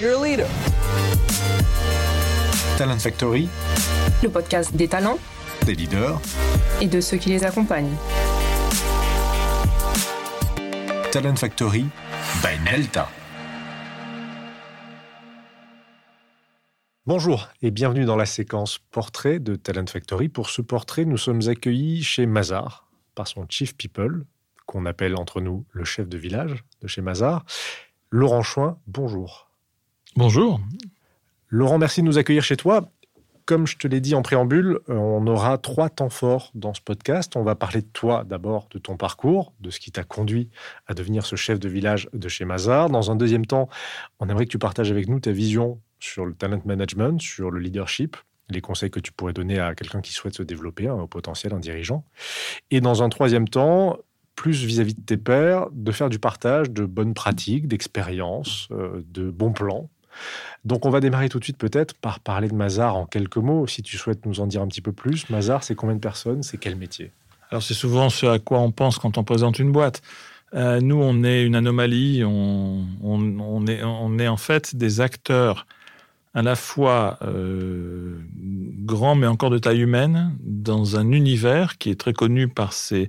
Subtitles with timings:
[0.00, 0.46] You're a leader.
[2.78, 3.50] Talent Factory,
[4.22, 5.18] le podcast des talents,
[5.66, 6.18] des leaders
[6.80, 7.94] et de ceux qui les accompagnent.
[11.12, 11.84] Talent Factory
[12.42, 13.10] by Nelta.
[17.04, 20.30] Bonjour et bienvenue dans la séquence portrait de Talent Factory.
[20.30, 24.24] Pour ce portrait, nous sommes accueillis chez Mazar par son Chief People,
[24.64, 27.44] qu'on appelle entre nous le chef de village de chez Mazar.
[28.10, 29.49] Laurent Chouin, bonjour.
[30.16, 30.60] Bonjour.
[31.48, 32.90] Laurent, merci de nous accueillir chez toi.
[33.46, 36.80] Comme je te l'ai dit en préambule, euh, on aura trois temps forts dans ce
[36.80, 37.36] podcast.
[37.36, 40.50] On va parler de toi d'abord, de ton parcours, de ce qui t'a conduit
[40.88, 42.90] à devenir ce chef de village de chez Mazar.
[42.90, 43.68] Dans un deuxième temps,
[44.18, 47.60] on aimerait que tu partages avec nous ta vision sur le talent management, sur le
[47.60, 48.16] leadership,
[48.48, 51.60] les conseils que tu pourrais donner à quelqu'un qui souhaite se développer, au potentiel, un
[51.60, 52.04] dirigeant.
[52.72, 53.96] Et dans un troisième temps,
[54.34, 59.30] plus vis-à-vis de tes pairs, de faire du partage de bonnes pratiques, d'expériences, euh, de
[59.30, 59.88] bons plans.
[60.64, 63.66] Donc on va démarrer tout de suite peut-être par parler de Mazar en quelques mots,
[63.66, 65.28] si tu souhaites nous en dire un petit peu plus.
[65.30, 66.42] Mazar, c'est combien de personnes?
[66.42, 67.12] C'est quel métier?
[67.50, 70.02] Alors c'est souvent ce à quoi on pense quand on présente une boîte.
[70.54, 75.66] Euh, nous, on est une anomalie, on, on, est, on est en fait des acteurs
[76.32, 78.18] à la fois euh,
[78.84, 83.08] grand mais encore de taille humaine dans un univers qui est très connu par ces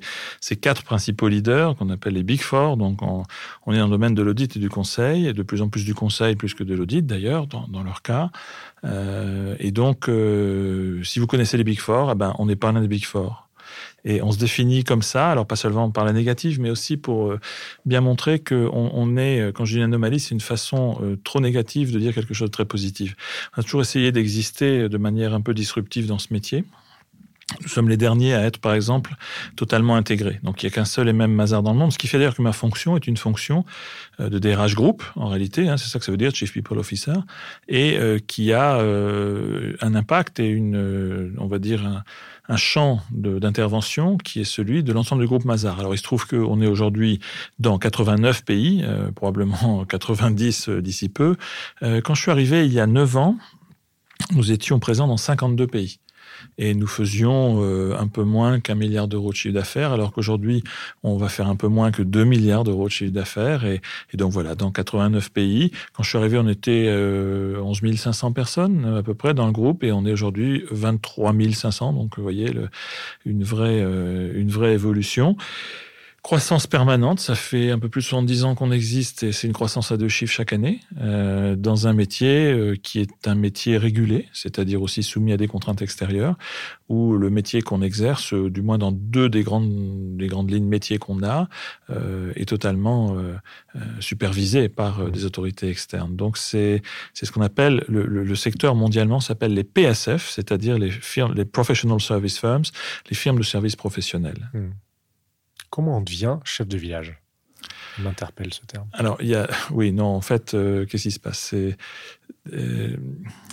[0.60, 2.78] quatre principaux leaders qu'on appelle les Big Four.
[2.78, 3.24] Donc on,
[3.72, 5.94] est dans le domaine de l'audit et du conseil, et de plus en plus du
[5.94, 8.32] conseil plus que de l'audit d'ailleurs dans, dans, leur cas.
[8.84, 12.72] Euh, et donc euh, si vous connaissez les Big Four, eh ben, on n'est pas
[12.72, 13.48] l'un des Big Four.
[14.04, 17.32] Et on se définit comme ça, alors pas seulement par la négative, mais aussi pour
[17.32, 17.40] euh,
[17.86, 21.18] bien montrer qu'on on est, euh, quand je dis une anomalie, c'est une façon euh,
[21.24, 23.16] trop négative de dire quelque chose de très positif.
[23.56, 26.64] On a toujours essayé d'exister de manière un peu disruptive dans ce métier.
[27.62, 29.16] Nous sommes les derniers à être, par exemple,
[29.56, 30.40] totalement intégrés.
[30.44, 32.18] Donc, il n'y a qu'un seul et même Mazar dans le monde, ce qui fait
[32.18, 33.66] d'ailleurs que ma fonction est une fonction
[34.20, 37.14] de DRH Group, en réalité, hein, c'est ça que ça veut dire, Chief People Officer,
[37.68, 42.04] et qui a un impact et une, on va dire, un,
[42.52, 45.80] un champ d'intervention qui est celui de l'ensemble du groupe Mazar.
[45.80, 47.20] Alors il se trouve qu'on est aujourd'hui
[47.60, 51.38] dans 89 pays, euh, probablement 90 euh, d'ici peu.
[51.82, 53.38] Euh, quand je suis arrivé il y a 9 ans,
[54.34, 56.00] nous étions présents dans 52 pays
[56.58, 60.64] et nous faisions euh, un peu moins qu'un milliard d'euros de chiffre d'affaires, alors qu'aujourd'hui,
[61.04, 63.66] on va faire un peu moins que 2 milliards d'euros de chiffre d'affaires.
[63.66, 63.82] Et,
[64.14, 65.72] donc voilà, dans 89 pays.
[65.94, 69.52] Quand je suis arrivé, on était 11 euh, 500 personnes à peu près dans le
[69.52, 71.94] groupe, et on est aujourd'hui 23 500.
[71.94, 72.70] Donc vous voyez, le,
[73.26, 75.36] une, vraie, euh, une vraie évolution.
[76.24, 79.54] Croissance permanente, ça fait un peu plus de 70 ans qu'on existe et c'est une
[79.54, 83.76] croissance à deux chiffres chaque année euh, dans un métier euh, qui est un métier
[83.76, 86.38] régulé, c'est-à-dire aussi soumis à des contraintes extérieures,
[86.90, 90.68] où le métier qu'on exerce, euh, du moins dans deux des grandes, des grandes lignes
[90.68, 91.50] métiers qu'on a,
[92.36, 93.18] est totalement
[94.00, 96.16] supervisé par des autorités externes.
[96.16, 96.82] Donc c'est
[97.14, 100.92] ce qu'on appelle le, secteur mondialement s'appelle les PSF, c'est-à-dire les
[101.34, 102.64] les professional service firms,
[103.10, 104.50] les firmes de services professionnels.
[104.54, 104.70] Hmm.
[105.72, 107.18] Comment on devient chef de village?
[107.98, 108.88] M'interpelle ce terme.
[108.94, 111.54] Alors, y a, oui, non, en fait, euh, qu'est-ce qui se passe?
[111.54, 112.98] Euh,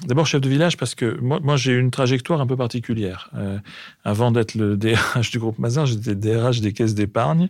[0.07, 3.31] d'abord chef de village parce que moi, j'ai une trajectoire un peu particulière.
[3.35, 3.59] Euh,
[4.05, 7.49] avant d'être le DRH du groupe Mazar, j'étais DRH des caisses d'épargne.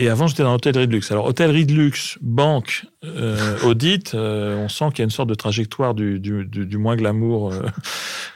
[0.00, 1.10] Et avant, j'étais dans l'hôtellerie de luxe.
[1.10, 5.28] Alors, hôtellerie de luxe, banque, euh, audit, euh, on sent qu'il y a une sorte
[5.28, 7.66] de trajectoire du, du, du, moins glamour euh,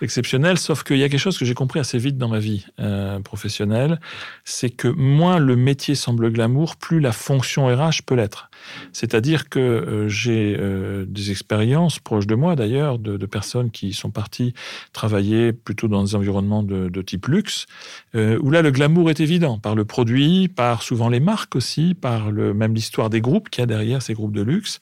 [0.02, 0.58] exceptionnel.
[0.58, 3.20] Sauf qu'il y a quelque chose que j'ai compris assez vite dans ma vie euh,
[3.20, 4.00] professionnelle,
[4.44, 8.50] c'est que moins le métier semble glamour, plus la fonction RH peut l'être.
[8.92, 14.10] C'est-à-dire que euh, j'ai euh, des expériences proches de moi d'ailleurs, de, personnes qui sont
[14.10, 14.52] parties
[14.92, 17.66] travailler plutôt dans des environnements de, type luxe,
[18.14, 22.30] où là le glamour est évident, par le produit, par souvent les marques aussi, par
[22.30, 24.80] le, même l'histoire des groupes qu'il y a derrière ces groupes de luxe.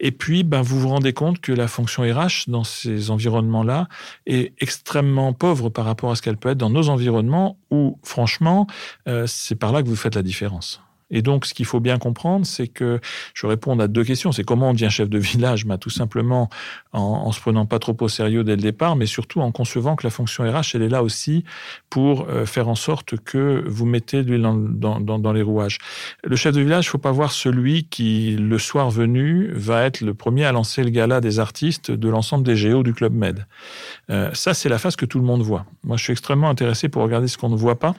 [0.00, 3.86] Et puis, ben, vous vous rendez compte que la fonction RH dans ces environnements-là
[4.26, 8.66] est extrêmement pauvre par rapport à ce qu'elle peut être dans nos environnements où, franchement,
[9.06, 10.80] euh, c'est par là que vous faites la différence.
[11.10, 13.00] Et donc, ce qu'il faut bien comprendre, c'est que
[13.34, 14.32] je réponds à deux questions.
[14.32, 16.48] C'est comment on devient chef de village bah, Tout simplement
[16.92, 19.96] en, en se prenant pas trop au sérieux dès le départ, mais surtout en concevant
[19.96, 21.44] que la fonction RH, elle est là aussi
[21.88, 25.78] pour euh, faire en sorte que vous mettez de l'huile dans, les rouages.
[26.24, 30.00] Le chef de village, il faut pas voir celui qui, le soir venu, va être
[30.00, 33.46] le premier à lancer le gala des artistes de l'ensemble des géos du Club Med.
[34.10, 35.66] Euh, ça, c'est la face que tout le monde voit.
[35.84, 37.94] Moi, je suis extrêmement intéressé pour regarder ce qu'on ne voit pas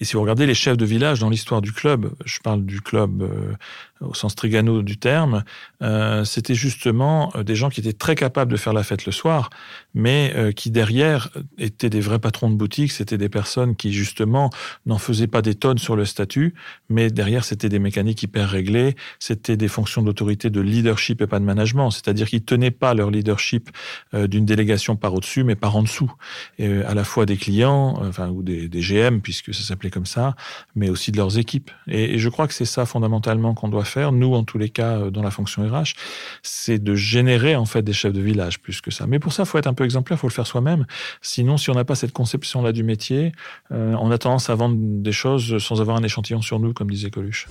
[0.00, 2.80] et si vous regardez les chefs de village dans l'histoire du club, je parle du
[2.80, 3.54] club euh,
[4.00, 5.44] au sens trigano du terme,
[5.82, 9.50] euh, c'était justement des gens qui étaient très capables de faire la fête le soir,
[9.94, 12.92] mais qui derrière étaient des vrais patrons de boutique.
[12.92, 14.50] C'était des personnes qui justement
[14.86, 16.54] n'en faisaient pas des tonnes sur le statut,
[16.88, 18.94] mais derrière c'était des mécaniques hyper réglées.
[19.18, 23.10] C'était des fonctions d'autorité, de leadership et pas de management, c'est-à-dire qu'ils tenaient pas leur
[23.10, 23.70] leadership
[24.12, 26.12] d'une délégation par au-dessus, mais par en dessous,
[26.58, 30.06] et à la fois des clients, enfin ou des, des GM puisque ça s'appelait comme
[30.06, 30.34] ça,
[30.74, 31.70] mais aussi de leurs équipes.
[31.86, 34.98] Et, je crois que c'est ça fondamentalement qu'on doit faire, nous en tous les cas
[34.98, 35.94] euh, dans la fonction RH,
[36.42, 39.06] c'est de générer en fait des chefs de village plus que ça.
[39.06, 40.86] Mais pour ça, il faut être un peu exemplaire, il faut le faire soi-même.
[41.20, 43.32] Sinon, si on n'a pas cette conception-là du métier,
[43.72, 46.90] euh, on a tendance à vendre des choses sans avoir un échantillon sur nous, comme
[46.90, 47.46] disait Coluche.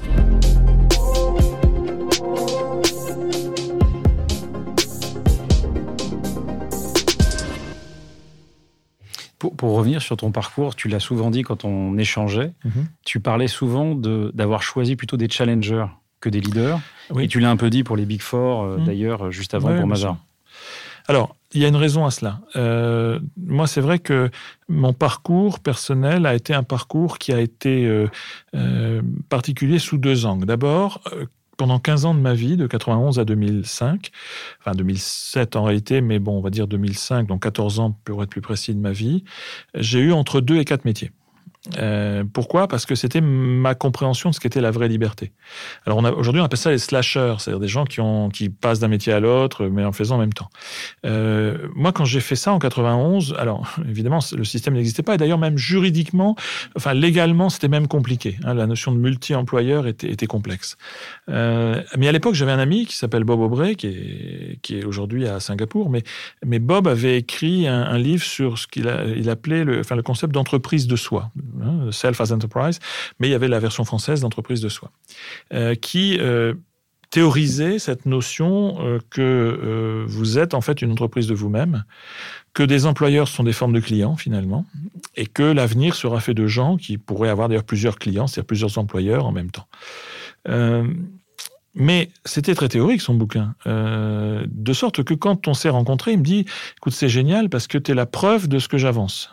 [9.40, 12.88] Pour, revenir sur ton parcours, tu l'as souvent dit quand on échangeait, mhm.
[13.06, 15.86] tu parlais souvent d'avoir choisi plutôt des challengers
[16.20, 16.80] que des leaders.
[17.20, 18.86] Et tu l'as un peu dit pour les Big Four, euh, mhm.
[18.86, 20.18] d'ailleurs, juste avant pour Mazar.
[21.08, 22.40] Alors, il y a une raison à cela.
[22.56, 24.30] Euh, moi, c'est vrai que
[24.68, 28.08] mon parcours personnel a été un parcours qui a été
[28.54, 30.46] euh, particulier sous deux angles.
[30.46, 31.02] D'abord,
[31.58, 34.12] pendant 15 ans de ma vie, de 91 à 2005,
[34.60, 38.30] enfin 2007 en réalité, mais bon, on va dire 2005, donc 14 ans pour être
[38.30, 39.24] plus précis de ma vie,
[39.74, 41.12] j'ai eu entre deux et quatre métiers.
[41.78, 42.70] Euh, pourquoi?
[42.70, 45.34] Parce que c'était ma compréhension de ce qu'était la vraie liberté.
[45.86, 49.20] Alors aujourd'hui, on appelle ça les slashers, c'est-à-dire des gens qui, passent d'un métier à
[49.20, 50.50] l'autre, mais en faisant en même temps.
[51.06, 55.18] Euh, moi, quand j'ai fait ça en 91, alors évidemment, le système n'existait pas, et
[55.18, 56.36] d'ailleurs même juridiquement,
[56.76, 58.38] enfin légalement, c'était même compliqué.
[58.46, 60.78] Hein, la notion de multi-employeur était, complexe.
[61.30, 65.40] Euh, mais à l'époque, j'avais un ami qui s'appelle Bob Aubrey, qui est, aujourd'hui à
[65.40, 70.88] Singapour, mais, Bob avait écrit un, livre sur ce qu'il il appelait le concept d'entreprise
[70.88, 72.80] de soi Hein, self as enterprise,
[73.20, 74.92] mais il y avait la version française d'entreprise de soi,
[75.54, 76.54] euh, qui euh,
[77.10, 81.84] théorisait cette notion euh, que vous êtes en fait une entreprise de vous-même,
[82.54, 84.66] que des employeurs sont des formes de clients finalement,
[85.16, 88.78] et que l'avenir sera fait de gens qui pourraient avoir d'ailleurs plusieurs clients, c'est-à-dire plusieurs
[88.78, 89.68] employeurs en même temps.
[91.76, 96.24] mais c'était très théorique son bouquin, de sorte que quand on s'est rencontrés, il me
[96.24, 96.46] dit,
[96.78, 99.30] écoute, c'est génial parce que tu es la preuve de ce que j'avance.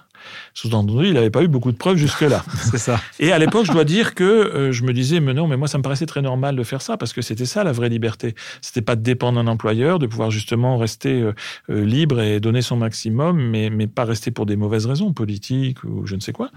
[0.55, 2.45] Sous-entendu, il n'avait pas eu beaucoup de preuves jusque-là.
[2.71, 3.01] c'est ça.
[3.19, 5.69] Et à l'époque, je dois dire que euh, je me disais, mais non, mais moi,
[5.69, 8.35] ça me paraissait très normal de faire ça parce que c'était ça la vraie liberté.
[8.61, 11.33] C'était pas de dépendre d'un employeur, de pouvoir justement rester euh,
[11.71, 15.83] euh, libre et donner son maximum, mais, mais pas rester pour des mauvaises raisons politiques
[15.85, 16.51] ou je ne sais quoi.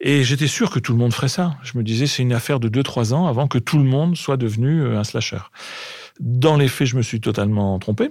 [0.00, 1.56] Et j'étais sûr que tout le monde ferait ça.
[1.62, 4.36] Je me disais, c'est une affaire de 2-3 ans avant que tout le monde soit
[4.36, 5.40] devenu un slasher.
[6.20, 8.10] Dans les faits, je me suis totalement trompé.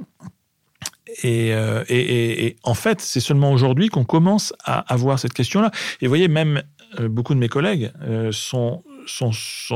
[1.25, 5.71] Euh, et, en fait, c'est seulement aujourd'hui qu'on commence à avoir cette question-là.
[6.01, 6.63] Et vous voyez, même
[6.99, 8.83] euh, beaucoup de mes collègues euh, sont,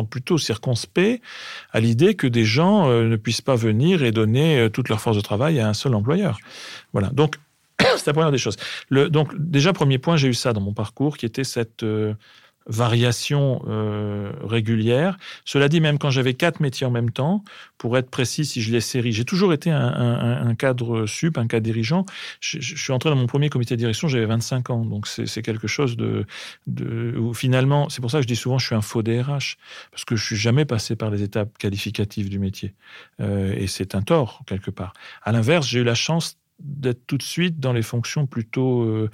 [0.09, 1.21] plutôt circonspects
[1.71, 5.21] à l'idée que des gens ne puissent pas venir et donner toute leur force de
[5.21, 6.37] travail à un seul employeur.
[6.91, 7.09] Voilà.
[7.09, 7.37] Donc,
[7.79, 8.57] c'est la première des choses.
[8.91, 11.85] Donc, déjà, premier point, j'ai eu ça dans mon parcours, qui était cette
[12.67, 15.17] variation euh, régulière.
[15.45, 17.43] Cela dit, même quand j'avais quatre métiers en même temps,
[17.77, 21.63] pour être précis, si je les série, j'ai toujours été un, cadre sup, un cadre
[21.63, 22.05] dirigeant.
[22.39, 25.67] Je, suis entré dans mon premier comité de direction, j'avais 25 ans, donc c'est quelque
[25.67, 26.25] chose de,
[26.67, 29.57] de finalement, c'est pour ça que je dis souvent, je suis un faux DRH
[29.91, 32.73] parce que je suis jamais passé par les étapes qualificatives du métier,
[33.19, 34.93] euh, et c'est un tort quelque part.
[35.23, 39.09] À l'inverse, j'ai eu la chance d'être tout de suite dans les fonctions plutôt euh,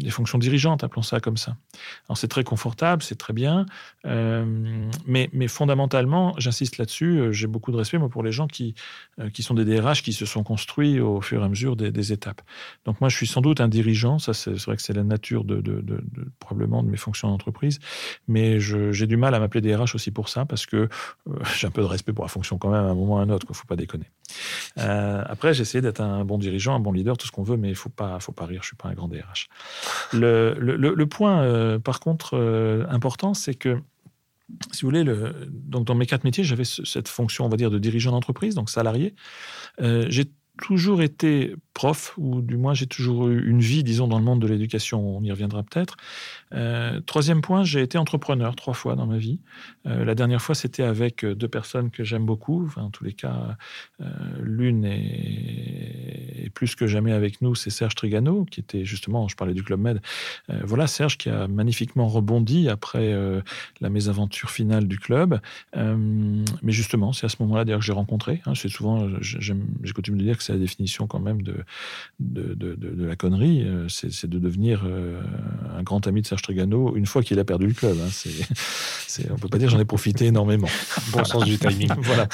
[0.00, 1.56] les fonctions dirigeantes, appelons ça comme ça.
[2.08, 3.66] Alors c'est très confortable, c'est très bien,
[4.06, 4.44] euh,
[5.06, 8.74] mais, mais fondamentalement, j'insiste là-dessus, euh, j'ai beaucoup de respect moi, pour les gens qui,
[9.32, 12.40] qui sont des DRH qui se sont construits au fur et à mesure des, étapes.
[12.86, 15.44] Donc moi, je suis sans doute un dirigeant, ça c'est vrai que c'est la nature
[16.38, 17.78] probablement de mes fonctions d'entreprise,
[18.26, 20.88] mais j'ai du mal à m'appeler DRH aussi pour ça, parce que
[21.58, 23.22] j'ai un peu de respect pour la fonction quand même à un moment ou à
[23.22, 24.06] un autre, il ne faut pas déconner.
[24.76, 27.70] après, j'ai essayé d'être un bon dirigeant un bon leader, tout ce qu'on veut, mais
[27.70, 28.62] il faut pas, faut pas rire.
[28.62, 29.39] Je suis pas un grand DRH.
[30.12, 33.80] Le, point, euh, par contre, euh, important, c'est que
[34.72, 37.70] si vous voulez, le, donc dans mes quatre métiers, j'avais cette fonction, on va dire,
[37.70, 39.14] de dirigeant d'entreprise, donc salarié.
[39.80, 40.24] Euh, j'ai
[40.60, 44.40] toujours été prof, ou du moins j'ai toujours eu une vie, disons, dans le monde
[44.40, 45.96] de l'éducation, on y reviendra peut-être.
[46.52, 49.38] Euh, troisième point, j'ai été entrepreneur trois fois dans ma vie.
[49.86, 52.70] Euh, la dernière fois, c'était avec deux personnes que j'aime beaucoup.
[52.76, 53.56] En tous les cas,
[54.00, 54.06] euh,
[54.40, 59.54] l'une est, plus que jamais avec nous, c'est Serge Trigano, qui était justement, je parlais
[59.54, 60.00] du Club Med.
[60.64, 63.14] voilà, Serge qui a magnifiquement rebondi après
[63.80, 65.40] la mésaventure finale du club.
[65.74, 68.42] mais justement, c'est à ce moment-là d'ailleurs que j'ai rencontré.
[68.46, 71.64] Hein, c'est souvent, j'ai coutume de dire que c'est la définition quand même de
[72.18, 77.38] la connerie, c'est de devenir un grand ami de Serge Serge Trigano une fois qu'il
[77.38, 77.96] a perdu le club.
[78.00, 78.08] Hein.
[79.06, 80.68] C'est, on peut pas dire j'en ai profité énormément.
[81.12, 81.90] bon sens du timing.
[81.98, 82.28] voilà.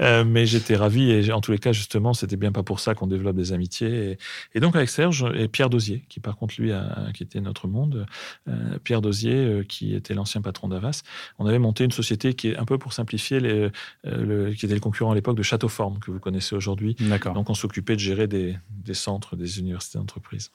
[0.00, 2.94] Euh, mais j'étais ravi et en tous les cas, justement, c'était bien pas pour ça
[2.94, 4.18] qu'on développe des amitiés.
[4.54, 8.06] Et, donc avec Serge et Pierre Dosier, qui par contre lui a quitté notre monde,
[8.48, 11.02] euh, Pierre Dosier, euh, qui était l'ancien patron d'Avas,
[11.38, 13.70] on avait monté une société qui est un peu pour simplifier, les,
[14.04, 16.96] le, qui était le concurrent à l'époque de Châteauforme, que vous connaissez aujourd'hui.
[17.34, 20.50] Donc on s'occupait de gérer des, des centres, des universités d'entreprise.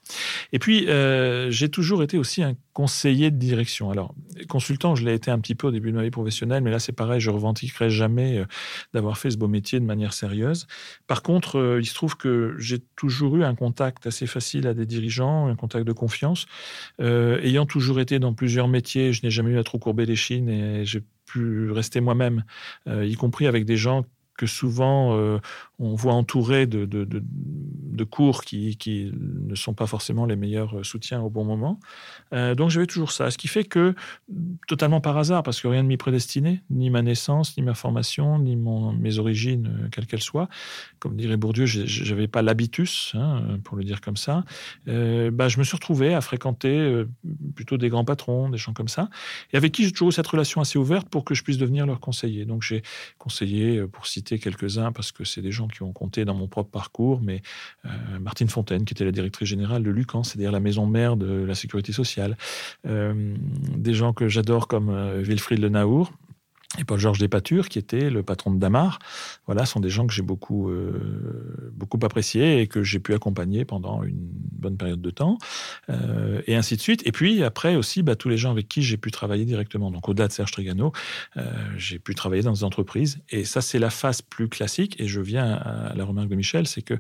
[0.54, 0.88] Et puis
[1.50, 3.92] j'ai toujours été aussi un conseiller de direction.
[3.92, 4.16] Alors
[4.50, 6.80] consultant, je l'ai été un petit peu au début de ma vie professionnelle, mais là
[6.80, 8.44] c'est pareil, je revendiquerai jamais
[8.94, 10.68] d'avoir fait ce beau métier de manière sérieuse.
[11.08, 14.74] Par contre, euh, il se trouve que j'ai toujours eu un contact assez facile à
[14.74, 16.46] des dirigeants, un contact de confiance.
[17.02, 20.16] Euh, ayant toujours été dans plusieurs métiers, je n'ai jamais eu à trop courber les
[20.16, 22.44] chines et j'ai pu rester moi-même,
[22.88, 24.06] euh, y compris avec des gens
[24.38, 25.40] que souvent euh,
[25.80, 31.44] on voit entouré de, cours qui, ne sont pas forcément les meilleurs soutiens au bon
[31.44, 31.80] moment.
[32.34, 33.30] Euh, donc j'avais toujours ça.
[33.32, 33.96] Ce qui fait que,
[34.68, 38.40] totalement par hasard, parce que rien ne m'y prédestinait, ni ma naissance, ni ma formation,
[38.40, 40.50] ni mes origines, euh, quelles qu'elles soient,
[41.00, 44.44] comme dirait Bourdieu, je n'avais pas l'habitus, hein, pour le dire comme ça,
[44.86, 47.06] bah, je me suis retrouvé à fréquenter
[47.56, 49.10] plutôt des grands patrons, des gens comme ça,
[49.54, 51.86] et avec qui j'ai toujours eu cette relation assez ouverte pour que je puisse devenir
[51.86, 52.46] leur conseiller.
[52.46, 52.82] Donc j'ai
[53.18, 56.70] conseillé, pour citer quelques-uns parce que c'est des gens qui ont compté dans mon propre
[56.70, 57.42] parcours, mais
[57.86, 61.44] euh, Martine Fontaine, qui était la directrice générale de Lucan, c'est-à-dire la maison mère de
[61.44, 62.38] la sécurité sociale,
[62.88, 63.36] euh,
[63.76, 66.12] des gens que j'adore comme euh, Wilfried Le Naour,
[66.78, 69.00] et Paul-Georges Despatures, qui était le patron de Damar.
[69.46, 73.66] Voilà, sont des gens que j'ai beaucoup, euh, beaucoup appréciés et que j'ai pu accompagner
[73.66, 75.38] pendant une bonne période de temps,
[75.90, 77.06] euh, et ainsi de suite.
[77.06, 79.92] Et puis après aussi, bah, tous les gens avec qui j'ai pu travailler directement.
[79.92, 80.92] Donc au-delà de Serge Trigano,
[81.38, 83.20] euh, j'ai pu travailler dans des entreprises.
[83.30, 85.00] Et ça, c'est la phase plus classique.
[85.00, 86.96] Et je viens à la remarque de Michel, c'est que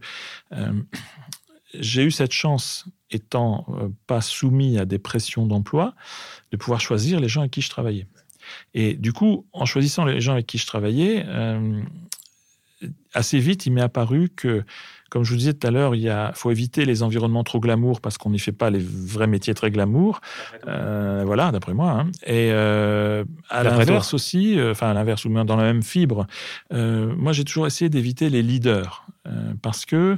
[1.73, 3.65] j'ai eu cette chance, étant
[4.07, 5.93] pas soumis à des pressions d'emploi,
[6.51, 8.07] de pouvoir choisir les gens avec qui je travaillais.
[8.73, 11.81] Et du coup, en choisissant les gens avec qui je travaillais, euh,
[13.13, 14.63] assez vite, il m'est apparu que
[15.09, 18.17] comme je vous disais tout à l'heure, il faut éviter les environnements trop glamour parce
[18.17, 20.21] qu'on n'y fait pas les vrais métiers très glamour.
[20.67, 21.91] Euh, voilà, d'après moi.
[21.91, 22.11] Hein.
[22.25, 26.27] Et euh, à l'inverse aussi, euh, enfin à l'inverse ou dans la même fibre,
[26.71, 29.05] moi j'ai toujours essayé d'éviter les leaders
[29.61, 30.17] parce que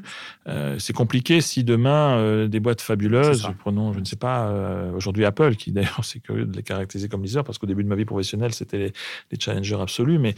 [0.78, 4.52] c'est compliqué si demain des boîtes fabuleuses, prenons, je ne sais pas,
[4.96, 7.90] aujourd'hui Apple, qui d'ailleurs c'est curieux de les caractériser comme leader parce qu'au début de
[7.90, 8.94] ma vie professionnelle c'était les,
[9.32, 10.36] les, challengers absolus, mais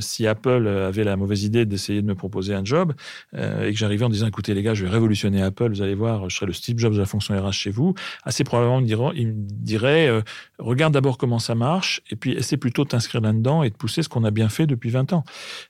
[0.00, 2.92] si Apple avait la mauvaise idée d'essayer de me proposer un job
[3.34, 6.28] et que j'arrivais en disant écoutez les gars, je vais révolutionner Apple, vous allez voir,
[6.28, 7.94] je serai le Steve Jobs de la fonction RH chez vous,
[8.24, 8.74] assez probablement
[9.14, 10.22] il me dirait, euh,
[10.58, 14.02] regarde d'abord comment ça marche et puis essaie plutôt de t'inscrire là-dedans et de pousser
[14.02, 15.24] ce qu'on a bien fait depuis 20 ans.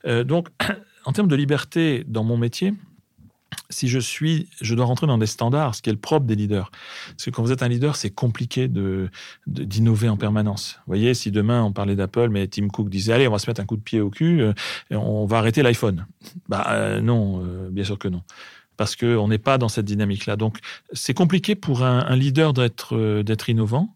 [0.07, 0.49] Euh, donc
[1.05, 2.73] en termes de liberté dans mon métier,
[3.71, 6.35] si je suis, je dois rentrer dans des standards, ce qui est le propre des
[6.35, 6.71] leaders.
[7.09, 9.11] Parce que quand vous êtes un leader, c'est compliqué de,
[9.47, 10.77] d'innover en permanence.
[10.79, 13.49] Vous voyez, si demain on parlait d'Apple, mais Tim Cook disait allez, on va se
[13.49, 14.53] mettre un coup de pied au cul, euh,
[14.91, 16.07] et on va arrêter l'iPhone.
[16.49, 18.23] Bah euh, non, euh, bien sûr que non.
[18.77, 20.37] Parce qu'on n'est pas dans cette dynamique-là.
[20.37, 20.59] Donc,
[20.93, 23.95] c'est compliqué pour un, un leader d'être, d'être innovant.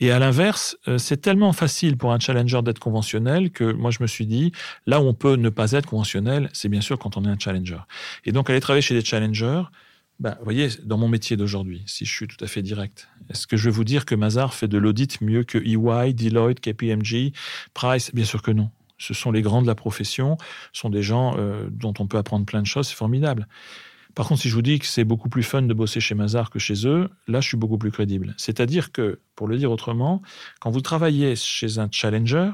[0.00, 4.02] Et à l'inverse, euh, c'est tellement facile pour un challenger d'être conventionnel que moi je
[4.02, 4.52] me suis dit,
[4.86, 7.38] là où on peut ne pas être conventionnel, c'est bien sûr quand on est un
[7.38, 7.78] challenger.
[8.24, 9.62] Et donc aller travailler chez des challengers,
[10.20, 13.46] bah, vous voyez, dans mon métier d'aujourd'hui, si je suis tout à fait direct, est-ce
[13.46, 17.32] que je vais vous dire que Mazar fait de l'audit mieux que EY, Deloitte, KPMG,
[17.72, 18.14] Price?
[18.14, 18.70] Bien sûr que non.
[18.96, 20.38] Ce sont les grands de la profession,
[20.72, 23.48] ce sont des gens euh, dont on peut apprendre plein de choses, c'est formidable.
[24.14, 26.50] Par contre, si je vous dis que c'est beaucoup plus fun de bosser chez Mazar
[26.50, 28.34] que chez eux, là, je suis beaucoup plus crédible.
[28.36, 30.22] C'est-à-dire que, pour le dire autrement,
[30.60, 32.50] quand vous travaillez chez un challenger,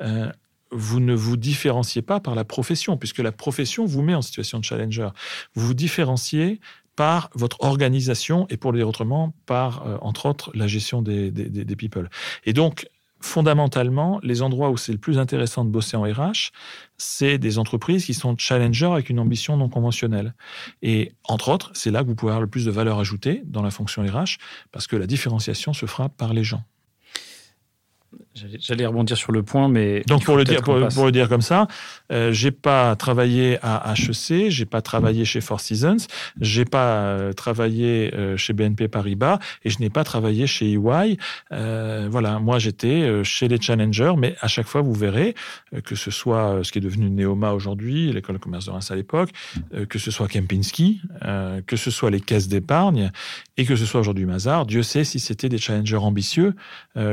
[0.00, 0.30] euh,
[0.70, 4.58] vous ne vous différenciez pas par la profession, puisque la profession vous met en situation
[4.60, 5.08] de challenger.
[5.54, 6.60] Vous vous différenciez
[6.94, 11.30] par votre organisation et pour le dire autrement, par, euh, entre autres, la gestion des,
[11.30, 12.10] des, des people.
[12.44, 12.86] Et donc,
[13.20, 16.50] fondamentalement, les endroits où c'est le plus intéressant de bosser en RH,
[16.96, 20.34] c'est des entreprises qui sont challengers avec une ambition non conventionnelle.
[20.82, 23.62] Et entre autres, c'est là que vous pouvez avoir le plus de valeur ajoutée dans
[23.62, 24.38] la fonction RH,
[24.72, 26.64] parce que la différenciation se fera par les gens.
[28.36, 31.66] J'allais rebondir sur le point, mais donc pour le dire pour, le dire comme ça,
[32.12, 35.96] euh, j'ai pas travaillé à HEC, j'ai pas travaillé chez Four Seasons,
[36.40, 41.18] j'ai pas euh, travaillé euh, chez BNP Paribas et je n'ai pas travaillé chez EY.
[41.50, 45.34] Euh, voilà, moi j'étais chez les challengers, mais à chaque fois vous verrez
[45.84, 48.94] que ce soit ce qui est devenu Neoma aujourd'hui, l'école de commerce de Reims à
[48.94, 49.30] l'époque,
[49.88, 51.00] que ce soit Kempinski,
[51.66, 53.10] que ce soit les caisses d'épargne
[53.56, 56.54] et que ce soit aujourd'hui Mazar, Dieu sait si c'était des challengers ambitieux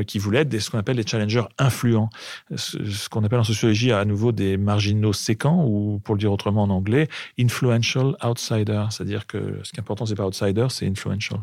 [0.05, 2.09] qui voulaient être des, ce qu'on appelle les challengers influents,
[2.55, 6.63] ce qu'on appelle en sociologie à nouveau des marginaux séquents, ou pour le dire autrement
[6.63, 7.07] en anglais,
[7.39, 8.85] influential outsider.
[8.89, 11.39] C'est-à-dire que ce qui est important, c'est pas outsider, c'est influential.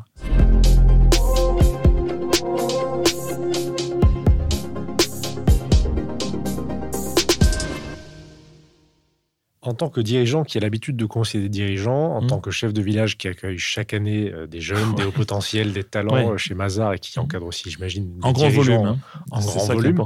[9.67, 12.27] En tant que dirigeant qui a l'habitude de conseiller des dirigeants, en mmh.
[12.27, 15.73] tant que chef de village qui accueille chaque année euh, des jeunes, des hauts potentiels,
[15.73, 17.23] des talents euh, chez Mazar et qui mmh.
[17.23, 18.99] encadre aussi, j'imagine, en grand volume, hein.
[19.31, 20.05] en grand volume.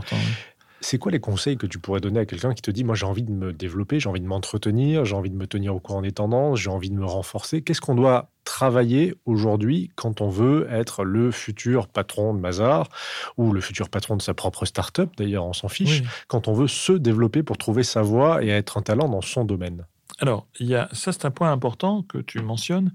[0.81, 3.07] C'est quoi les conseils que tu pourrais donner à quelqu'un qui te dit, moi j'ai
[3.07, 6.03] envie de me développer, j'ai envie de m'entretenir, j'ai envie de me tenir au courant
[6.03, 10.69] des tendances, j'ai envie de me renforcer Qu'est-ce qu'on doit travailler aujourd'hui quand on veut
[10.71, 12.89] être le futur patron de Mazar
[13.37, 15.11] ou le futur patron de sa propre start-up?
[15.17, 16.03] D'ailleurs, on s'en fiche.
[16.29, 19.45] Quand on veut se développer pour trouver sa voie et être un talent dans son
[19.45, 19.85] domaine.
[20.21, 22.93] Alors, il y a, ça c'est un point important que tu mentionnes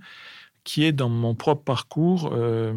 [0.63, 2.73] qui est dans mon propre parcours euh,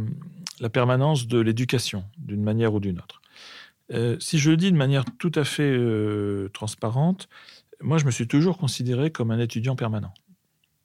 [0.61, 3.21] la permanence de l'éducation, d'une manière ou d'une autre.
[3.93, 7.29] Euh, si je le dis de manière tout à fait euh, transparente,
[7.81, 10.13] moi, je me suis toujours considéré comme un étudiant permanent.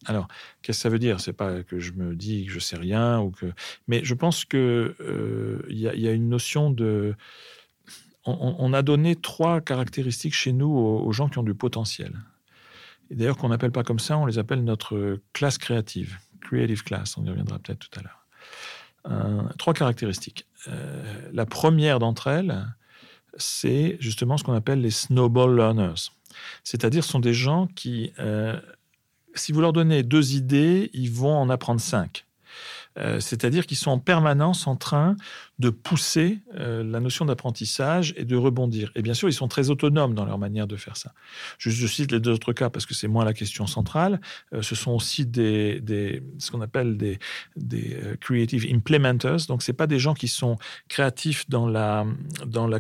[0.06, 0.28] Alors,
[0.62, 1.20] qu'est-ce que ça veut dire?
[1.20, 3.54] C'est pas que je me dis que je sais rien ou que,
[3.88, 7.16] mais je pense que euh, il y, a une notion de.
[8.26, 12.14] On, a donné trois caractéristiques chez nous aux, gens qui ont du potentiel.
[13.10, 17.18] Et d'ailleurs, qu'on n'appelle pas comme ça, on les appelle notre classe créative, creative class.
[17.18, 19.56] On y reviendra peut-être tout à l'heure.
[19.58, 20.48] trois caractéristiques.
[21.32, 22.64] la première d'entre elles,
[23.38, 26.12] c'est justement ce qu'on appelle les snowball learners.
[26.64, 28.60] C'est-à-dire, ce sont des gens qui, euh,
[29.36, 32.26] si vous leur donnez deux idées, ils vont en apprendre cinq.
[32.98, 35.16] Euh, c'est-à-dire qu'ils sont en permanence en train
[35.60, 38.92] de pousser euh, la notion d'apprentissage et de rebondir.
[38.96, 41.14] Et bien sûr, ils sont très autonomes dans leur manière de faire ça.
[41.58, 44.20] Je, cite les deux autres cas parce que c'est moins la question centrale.
[44.54, 47.20] Euh, ce sont aussi ce qu'on appelle des,
[47.56, 49.46] des creative implementers.
[49.48, 50.58] Donc, c'est pas des gens qui sont
[50.90, 52.06] créatifs dans la,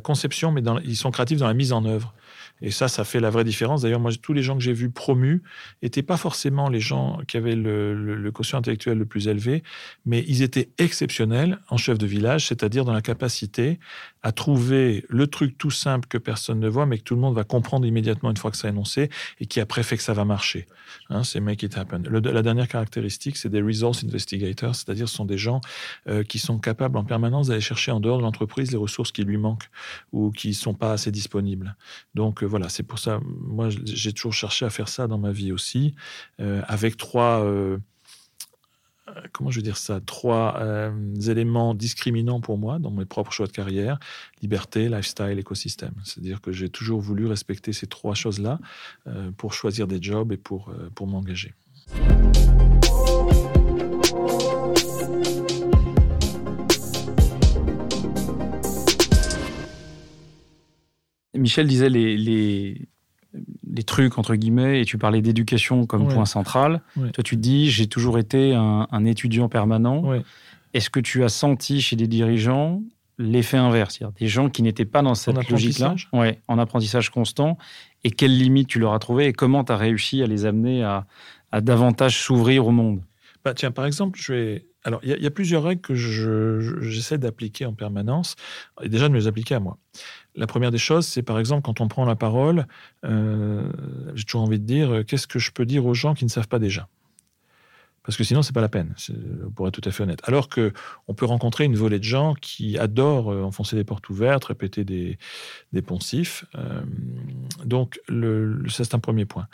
[0.03, 2.13] conception, mais ils sont créatifs dans la mise en œuvre.
[2.61, 3.81] Et ça, ça fait la vraie différence.
[3.81, 5.41] D'ailleurs, moi, tous les gens que j'ai vus promus
[5.81, 9.63] n'étaient pas forcément les gens qui avaient le, le, quotient intellectuel le plus élevé,
[10.05, 13.79] mais ils étaient exceptionnels en chef de village, c'est-à-dire dans la capacité
[14.23, 17.35] à trouver le truc tout simple que personne ne voit, mais que tout le monde
[17.35, 20.13] va comprendre immédiatement une fois que ça est énoncé, et qui après fait que ça
[20.13, 20.67] va marcher.
[21.09, 22.03] Hein, c'est make it happen.
[22.09, 25.61] la dernière caractéristique, c'est des resource investigators, c'est-à-dire ce sont des gens
[26.07, 29.23] euh, qui sont capables en permanence d'aller chercher en dehors de l'entreprise les ressources qui
[29.23, 29.69] lui manquent
[30.11, 31.75] ou qui ne sont pas assez disponibles.
[32.15, 35.51] Donc, voilà, c'est pour ça, moi, j'ai toujours cherché à faire ça dans ma vie
[35.51, 35.95] aussi,
[36.39, 37.77] euh, avec trois, euh, euh,
[39.31, 40.61] comment je veux dire ça, trois
[41.27, 43.99] éléments discriminants pour moi dans mes propres choix de carrière
[44.41, 45.93] liberté, lifestyle, écosystème.
[46.03, 48.59] C'est-à-dire que j'ai toujours voulu respecter ces trois choses-là
[49.37, 51.53] pour choisir des jobs et pour, pour m'engager.
[61.41, 62.87] Michel disait les, les,
[63.85, 66.81] trucs, entre guillemets, et tu parlais d'éducation comme point central.
[66.95, 70.03] Toi, tu te dis, j'ai toujours été un, étudiant permanent.
[70.73, 72.81] Est-ce que tu as senti chez des dirigeants
[73.21, 77.57] l'effet inverse, c'est-à-dire des gens qui n'étaient pas dans cette logique-là, ouais, en apprentissage constant,
[78.03, 80.83] et quelles limites tu leur as trouvées et comment tu as réussi à les amener
[80.83, 81.05] à,
[81.61, 83.01] davantage s'ouvrir au monde?
[83.43, 84.65] Bah, Tiens, par exemple, je vais...
[84.83, 88.35] Alors, il y, a plusieurs règles que j'essaie d'appliquer en permanence,
[88.81, 89.77] et déjà de me les appliquer à moi.
[90.35, 92.65] La première des choses, c'est par exemple quand on prend la parole,
[93.05, 93.69] euh,
[94.15, 96.29] j'ai toujours envie de dire euh, qu'est-ce que je peux dire aux gens qui ne
[96.29, 96.87] savent pas déjà?
[98.03, 98.95] Parce que sinon, c'est pas la peine,
[99.55, 100.21] pour être tout à fait honnête.
[100.23, 100.73] Alors que
[101.07, 104.83] on peut rencontrer une volée de gens qui adorent euh, enfoncer des portes ouvertes, répéter
[104.85, 105.19] des,
[105.71, 106.45] des poncifs.
[107.63, 109.47] donc, le, c'est un premier point.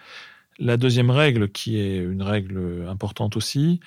[0.59, 3.79] La deuxième règle, qui est une règle importante aussi,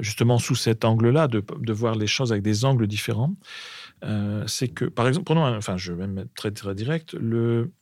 [0.00, 3.34] justement sous cet angle-là, de, de, voir les choses avec des angles différents,
[4.04, 7.72] euh, c'est que, par exemple, prenons un, enfin, je vais même être très, direct, le,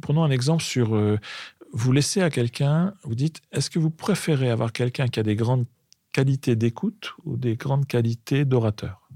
[0.00, 1.18] prenons un exemple sur, euh,
[1.72, 5.36] vous laissez à quelqu'un, vous dites, est-ce que vous préférez avoir quelqu'un qui a des
[5.36, 5.66] grandes
[6.12, 9.08] qualités d'écoute ou des grandes qualités d'orateur?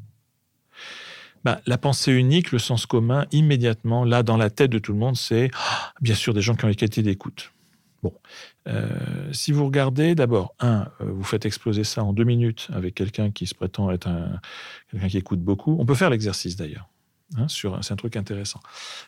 [1.44, 4.98] Bah, la pensée unique, le sens commun, immédiatement, là, dans la tête de tout le
[4.98, 7.52] monde, c'est ah, bien sûr des gens qui ont des qualités d'écoute.
[8.02, 8.12] Bon,
[8.66, 12.96] euh, si vous regardez, d'abord, un, euh, vous faites exploser ça en deux minutes avec
[12.96, 14.40] quelqu'un qui se prétend être un,
[14.90, 15.76] quelqu'un qui écoute beaucoup.
[15.78, 16.88] On peut faire l'exercice d'ailleurs.
[17.36, 18.60] Hein, sur, c'est un truc intéressant.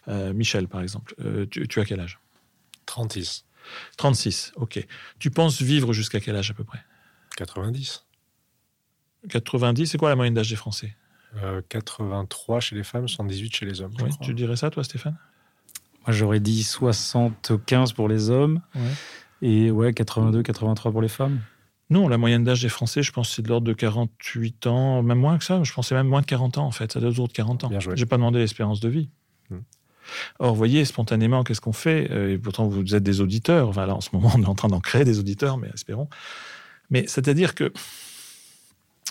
[0.08, 1.14] Euh, Michel, par exemple,
[1.50, 2.20] tu, tu, as quel âge?
[2.86, 3.44] 36.
[3.96, 4.86] 36, ok.
[5.18, 6.80] Tu penses vivre jusqu'à quel âge à peu près?
[7.36, 8.06] 90.
[9.28, 10.96] 90, c'est quoi la moyenne d'âge des Français?
[11.68, 13.92] 83 chez les femmes, 78 chez les hommes.
[14.20, 15.18] tu dirais ça, toi, Stéphane?
[16.06, 18.60] Moi, j'aurais dit 75 pour les hommes
[19.42, 21.40] et ouais, 82, 83 pour les femmes.
[21.90, 25.18] Non, la moyenne d'âge des Français, je pense, c'est de l'ordre de 48 ans, même
[25.18, 25.62] moins que ça.
[25.62, 26.90] Je pensais même moins de 40 ans, en fait.
[26.92, 27.70] Ça doit être autour de 40 ans.
[27.78, 29.10] Je n'ai pas demandé l'espérance de vie.
[29.50, 29.58] Hmm.
[30.38, 32.10] Or, vous voyez, spontanément, qu'est-ce qu'on fait?
[32.10, 33.68] Euh, Et pourtant, vous êtes des auditeurs.
[33.68, 36.08] Enfin, là, en ce moment, on est en train d'en créer des auditeurs, mais espérons.
[36.88, 37.72] Mais c'est-à-dire que,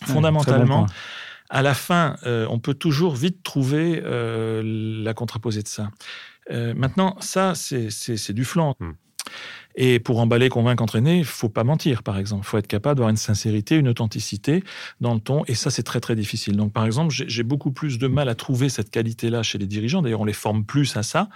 [0.05, 0.87] fondamentalement,
[1.53, 4.63] à la fin, euh, on peut toujours vite trouver euh,
[5.03, 5.91] la contraposée de ça.
[6.49, 8.75] Euh, maintenant, ça, c'est du flanc.
[8.79, 8.93] Hmm.
[9.75, 12.43] Et pour emballer, convaincre, entraîner, il faut pas mentir, par exemple.
[12.45, 14.63] Il faut être capable d'avoir une sincérité, une authenticité
[15.01, 15.43] dans le ton.
[15.47, 16.55] Et ça, c'est très, très difficile.
[16.55, 20.01] Donc, par exemple, j'ai beaucoup plus de mal à trouver cette qualité-là chez les dirigeants.
[20.01, 21.29] D'ailleurs, on les forme plus à ça.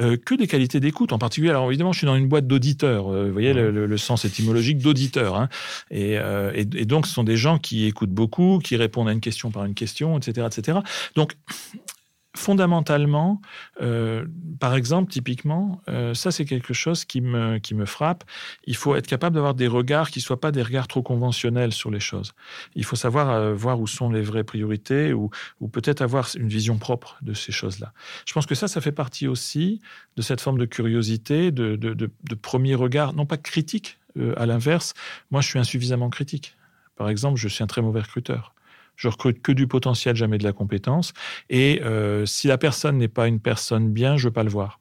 [0.00, 1.50] Euh, que des qualités d'écoute en particulier.
[1.50, 3.12] Alors évidemment, je suis dans une boîte d'auditeurs.
[3.12, 5.36] Euh, vous voyez le, sens étymologique d'auditeur.
[5.36, 5.48] Hein.
[5.90, 9.12] Et, euh, et, et, donc, ce sont des gens qui écoutent beaucoup, qui répondent à
[9.12, 10.78] une question par une question, etc., etc.
[11.14, 11.34] Donc,
[12.36, 13.40] fondamentalement,
[13.80, 14.26] euh,
[14.58, 18.24] par exemple, typiquement, euh, ça c'est quelque chose qui me, qui me frappe.
[18.66, 21.72] Il faut être capable d'avoir des regards qui ne soient pas des regards trop conventionnels
[21.72, 22.32] sur les choses.
[22.74, 26.48] Il faut savoir euh, voir où sont les vraies priorités ou, ou peut-être avoir une
[26.48, 27.92] vision propre de ces choses-là.
[28.26, 29.80] Je pense que ça, ça fait partie aussi
[30.16, 33.98] de cette forme de curiosité, de, de, de, de premier regard, non pas critique,
[34.36, 34.94] à l'inverse.
[35.32, 36.56] Moi, je suis insuffisamment critique.
[36.94, 38.54] Par exemple, je suis un très mauvais recruteur.
[38.96, 41.12] Je recrute que du potentiel, jamais de la compétence.
[41.50, 44.50] Et euh, si la personne n'est pas une personne bien, je ne veux pas le
[44.50, 44.80] voir.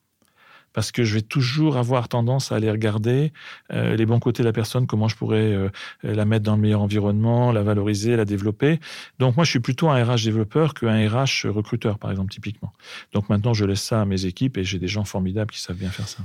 [0.72, 3.32] Parce que je vais toujours avoir tendance à aller regarder
[3.72, 5.70] euh, les bons côtés de la personne, comment je pourrais euh,
[6.02, 8.80] la mettre dans le meilleur environnement, la valoriser, la développer.
[9.20, 12.74] Donc moi, je suis plutôt un RH développeur qu'un RH recruteur, par exemple, typiquement.
[13.14, 15.78] Donc maintenant, je laisse ça à mes équipes et j'ai des gens formidables qui savent
[15.78, 16.24] bien faire ça.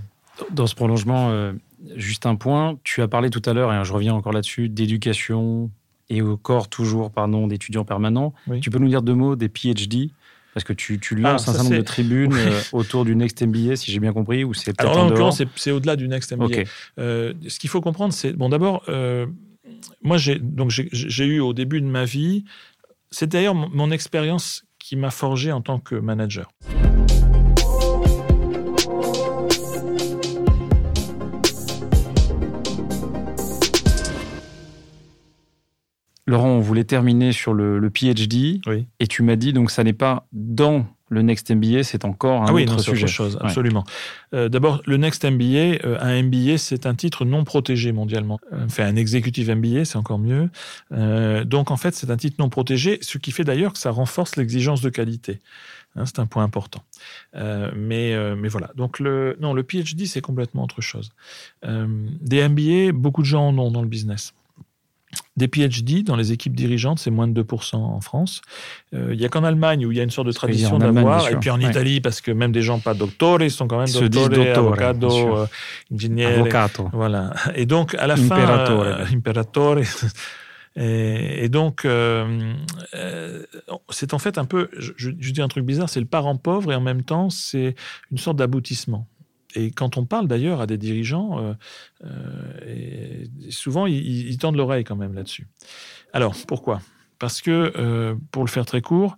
[0.51, 1.53] Dans ce prolongement,
[1.96, 5.68] juste un point, tu as parlé tout à l'heure, et je reviens encore là-dessus, d'éducation,
[6.11, 8.35] et au corps toujours pardon d'étudiants permanents.
[8.61, 10.11] Tu peux nous dire deux mots des PhD
[10.55, 13.40] parce que tu, tu lances ah, un certain nombre de tribunes euh, autour du Next
[13.42, 16.33] MBA, si j'ai bien compris, ou c'est Alors là, en l'occurrence, c'est au-delà du Next
[16.33, 16.64] MBA.
[16.99, 18.49] Euh, ce qu'il faut comprendre, c'est bon.
[18.49, 19.27] D'abord, euh,
[20.03, 22.44] moi, j'ai donc j'ai eu au début de ma vie,
[23.11, 26.51] c'est d'ailleurs mon expérience qui m'a forgé en tant que manager.
[36.29, 38.61] Laurent, on voulait terminer sur le, PhD.
[39.01, 42.47] Et tu m'as dit, donc, ça n'est pas dans le Next MBA, c'est encore un
[42.49, 43.05] ah oui, autre sujet.
[43.05, 43.85] Autre chose, absolument.
[44.35, 48.38] Euh, d'abord, le Next MBA, euh, un MBA, c'est un titre non protégé mondialement.
[48.53, 50.51] Enfin, un executive MBA, c'est encore mieux.
[50.93, 53.91] Euh, donc, en fait, c'est un titre non protégé, ce qui fait d'ailleurs que ça
[53.91, 55.41] renforce l'exigence de qualité.
[55.97, 56.83] Hein, c'est un point important.
[57.35, 58.71] mais, mais voilà.
[58.77, 61.11] Donc, le, non, le PhD, c'est complètement autre chose.
[61.62, 64.35] des MBA, beaucoup de gens en ont dans le business.
[65.38, 68.42] Des PhD dans les équipes dirigeantes, c'est moins de 2% en France.
[68.92, 71.31] Euh, il n'y a qu'en Allemagne où il y a une sorte de tradition d'avoir,
[71.31, 74.09] et puis en Italie, parce que même des gens pas docteurs, ils sont quand même
[74.09, 75.46] docteurs, avocado, euh,
[75.94, 76.46] ingénieurs.
[76.92, 77.33] Voilà.
[77.55, 78.38] Et donc, à la fin...
[78.38, 79.79] Euh, imperatore.
[80.81, 82.55] Et, donc, euh,
[83.90, 86.70] c'est en fait un peu, je, je, dis un truc bizarre, c'est le parent pauvre
[86.70, 87.74] et en même temps, c'est
[88.12, 89.09] une sorte d'aboutissement.
[89.55, 91.55] Et quand on parle d'ailleurs à des dirigeants, euh,
[92.05, 95.47] euh, souvent ils, tendent l'oreille quand même là-dessus.
[96.13, 96.81] Alors pourquoi?
[97.19, 99.17] Parce que, euh, pour le faire très court,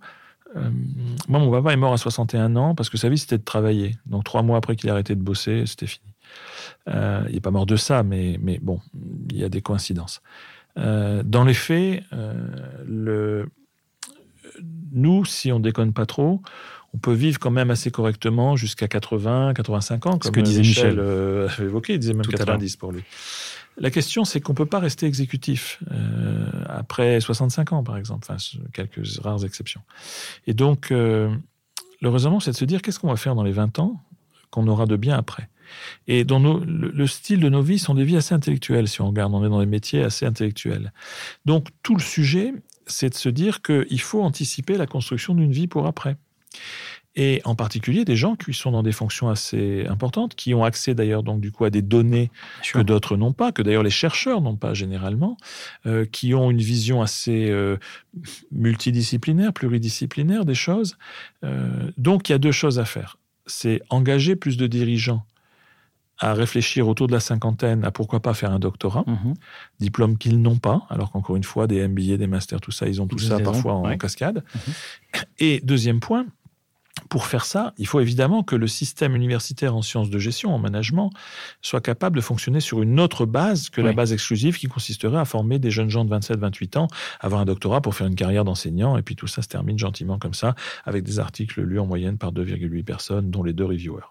[1.29, 3.95] moi mon papa est mort à 61 ans parce que sa vie c'était de travailler.
[4.05, 6.13] Donc trois mois après qu'il a arrêté de bosser, c'était fini.
[6.87, 8.81] il n'est pas mort de ça, mais, mais bon,
[9.29, 10.21] il y a des coïncidences.
[10.75, 12.03] dans les faits,
[14.93, 16.41] nous, si on déconne pas trop,
[16.93, 20.61] on peut vivre quand même assez correctement jusqu'à 80, 85 ans, comme Ce que disait
[20.61, 23.03] Michel, euh, évoqué, il disait même 90 pour lui.
[23.77, 28.37] La question, c'est qu'on peut pas rester exécutif euh, après 65 ans, par exemple, enfin,
[28.73, 29.81] quelques rares exceptions.
[30.45, 31.33] Et donc, euh,
[32.01, 34.01] le raisonnement, c'est de se dire qu'est-ce qu'on va faire dans les 20 ans
[34.49, 35.47] qu'on aura de bien après?
[36.07, 39.07] Et dans nos, le, style de nos vies sont des vies assez intellectuelles, si on
[39.07, 40.91] regarde, on est dans des métiers assez intellectuels.
[41.45, 42.53] Donc, tout le sujet,
[42.87, 46.17] c'est de se dire qu'il faut anticiper la construction d'une vie pour après
[47.15, 50.95] et en particulier des gens qui sont dans des fonctions assez importantes, qui ont accès
[50.95, 52.31] d'ailleurs donc du coup à des données
[52.71, 55.35] que d'autres n'ont pas, que d'ailleurs les chercheurs n'ont pas généralement,
[55.85, 57.77] euh, qui ont une vision assez euh,
[58.51, 60.97] multidisciplinaire, pluridisciplinaire des choses.
[61.43, 63.17] Euh, donc il y a deux choses à faire.
[63.45, 65.25] C'est engager plus de dirigeants
[66.17, 69.33] à réfléchir autour de la cinquantaine à pourquoi pas faire un doctorat, mhm.
[69.79, 73.01] diplôme qu'ils n'ont pas, alors qu'encore une fois, des MBA, des masters, tout ça, ils
[73.01, 74.43] ont tout ça parfois en, cascade.
[74.53, 74.73] Mhm.
[75.39, 76.27] Et deuxième point,
[77.09, 80.59] pour faire ça, il faut évidemment que le système universitaire en sciences de gestion, en
[80.59, 81.11] management,
[81.61, 85.25] soit capable de fonctionner sur une autre base que la base exclusive qui consisterait à
[85.25, 86.87] former des jeunes gens de 27-28 ans,
[87.19, 90.19] avoir un doctorat pour faire une carrière d'enseignant, et puis tout ça se termine gentiment
[90.19, 94.01] comme ça, avec des articles lus en moyenne par 2,8 personnes, dont les deux reviewers.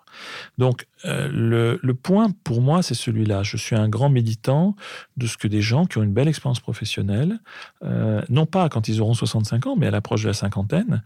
[0.59, 3.43] Donc, euh, le, point pour moi, c'est celui-là.
[3.43, 4.77] Je suis un grand méditant
[5.17, 7.41] de ce que des gens qui ont une belle expérience professionnelle,
[7.85, 11.03] euh, non pas quand ils auront 65 ans, mais à l'approche de la cinquantaine,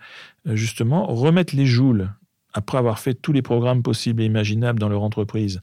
[0.47, 2.11] euh, justement, remettent les joules
[2.53, 5.61] après avoir fait tous les programmes possibles et imaginables dans leur entreprise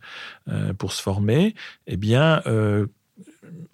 [0.78, 1.56] pour se former,
[1.88, 2.42] eh bien,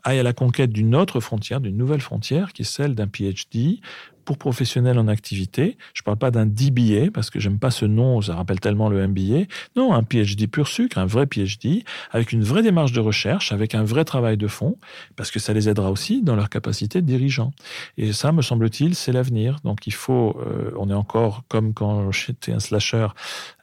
[0.03, 3.79] aille à la conquête d'une autre frontière, d'une nouvelle frontière, qui est celle d'un PhD
[4.27, 5.77] pour professionnels en activité.
[5.93, 8.89] Je ne parle pas d'un DBA parce que j'aime pas ce nom, ça rappelle tellement
[8.89, 9.45] le MBA.
[9.77, 13.73] Non, un PhD pur sucre, un vrai PhD avec une vraie démarche de recherche, avec
[13.73, 14.75] un vrai travail de fond,
[15.15, 17.53] parce que ça les aidera aussi dans leur capacité de dirigeant.
[17.97, 19.61] Et ça, me semble-t-il, c'est l'avenir.
[19.63, 23.07] Donc il faut, euh, on est encore comme quand j'étais un slasher,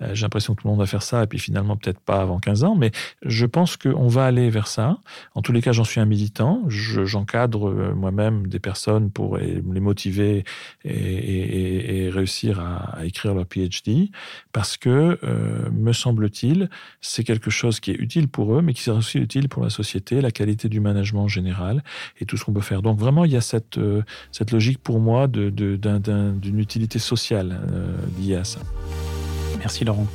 [0.00, 2.22] euh, j'ai l'impression que tout le monde va faire ça et puis finalement peut-être pas
[2.22, 2.90] avant 15 ans, mais
[3.20, 4.96] je pense qu'on va aller vers ça.
[5.34, 6.64] En tous les cas, j'en suis un militant.
[6.68, 10.44] J'encadre euh, moi-même des personnes pour les motiver
[10.85, 14.11] et, réussir à, écrire leur PhD,
[14.52, 16.68] parce que, euh, me semble-t-il,
[17.00, 19.70] c'est quelque chose qui est utile pour eux, mais qui sera aussi utile pour la
[19.70, 21.83] société, la qualité du management en général,
[22.20, 22.83] et tout ce qu'on peut faire.
[22.83, 24.02] Donc vraiment, il y a cette, euh,
[24.33, 27.61] cette logique pour moi d'une utilité sociale
[28.18, 28.61] liée à ça.
[29.59, 30.07] Merci Laurent.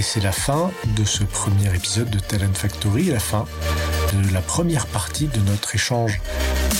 [0.00, 3.44] Et c'est la fin de ce premier épisode de Talent Factory, la fin
[4.14, 6.22] de la première partie de notre échange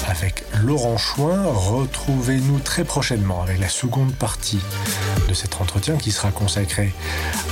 [0.09, 1.43] avec Laurent Chouin.
[1.45, 4.61] Retrouvez-nous très prochainement avec la seconde partie
[5.29, 6.95] de cet entretien qui sera consacré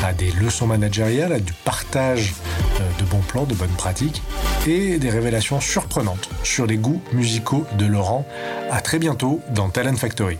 [0.02, 2.33] à des leçons managériales, à du partage
[2.81, 4.22] euh, de bons plans, de bonnes pratiques
[4.66, 8.26] et des révélations surprenantes sur les goûts musicaux de Laurent.
[8.70, 10.38] À très bientôt dans Talent Factory.